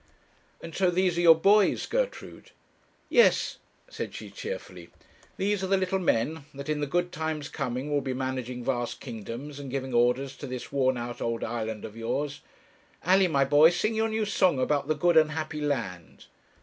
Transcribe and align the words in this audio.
'And 0.63 0.73
so 0.73 0.89
these 0.89 1.15
are 1.19 1.21
your 1.21 1.35
boys, 1.35 1.85
Gertrude?' 1.85 2.49
'Yes,' 3.07 3.59
said 3.87 4.15
she, 4.15 4.31
cheerfully; 4.31 4.89
'these 5.37 5.63
are 5.63 5.67
the 5.67 5.77
little 5.77 5.99
men, 5.99 6.45
that 6.55 6.69
in 6.69 6.79
the 6.81 6.87
good 6.87 7.11
times 7.11 7.49
coming 7.49 7.91
will 7.91 8.01
be 8.01 8.15
managing 8.15 8.63
vast 8.63 8.99
kingdoms, 8.99 9.59
and 9.59 9.69
giving 9.69 9.93
orders 9.93 10.35
to 10.37 10.47
this 10.47 10.71
worn 10.71 10.97
out 10.97 11.21
old 11.21 11.43
island 11.43 11.85
of 11.85 11.95
yours. 11.95 12.41
Alley, 13.03 13.27
my 13.27 13.45
boy, 13.45 13.69
sing 13.69 13.93
your 13.93 14.09
new 14.09 14.25
song 14.25 14.59
about 14.59 14.87
the 14.87 14.95
'good 14.95 15.17
and 15.17 15.29
happy 15.33 15.61
land.' 15.61 16.25